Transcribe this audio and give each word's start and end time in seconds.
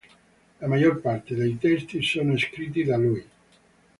La 0.59 0.65
maggior 0.67 0.99
parte 0.99 1.35
dei 1.35 1.59
testi 1.59 2.01
sono 2.01 2.35
scritti 2.35 2.83
da 2.83 2.97
lui. 2.97 3.23